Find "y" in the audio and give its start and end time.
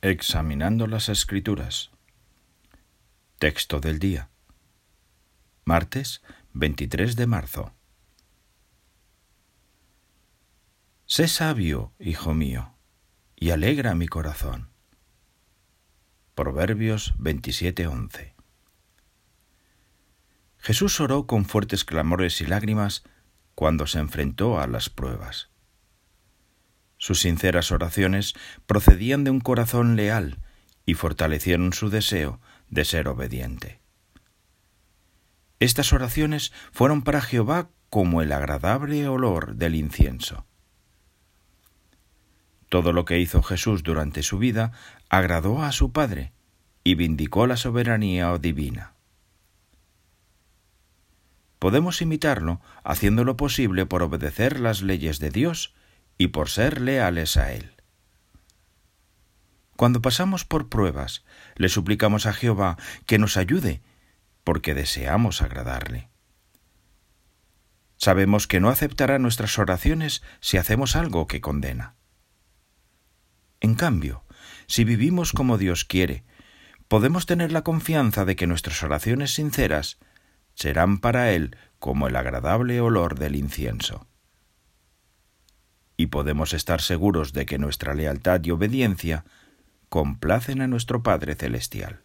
13.34-13.50, 22.40-22.46, 30.84-30.94, 46.84-46.94, 56.18-56.28, 85.98-86.06, 88.44-88.52